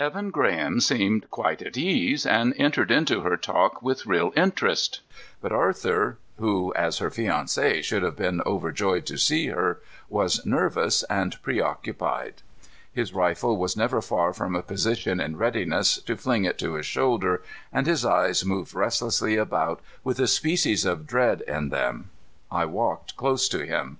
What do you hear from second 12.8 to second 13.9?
His rifle was